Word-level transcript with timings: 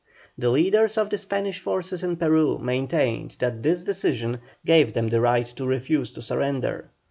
The 0.35 0.49
leaders 0.49 0.97
of 0.97 1.11
the 1.11 1.19
Spanish 1.19 1.59
forces 1.59 2.01
in 2.01 2.17
Peru 2.17 2.57
maintained 2.57 3.35
that 3.37 3.61
this 3.61 3.83
decision 3.83 4.39
gave 4.65 4.93
them 4.93 5.09
the 5.09 5.21
right 5.21 5.45
to 5.57 5.65
refuse 5.67 6.09
to 6.13 6.23
surrender. 6.23 6.89